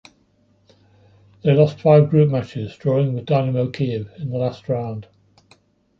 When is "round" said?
4.67-5.05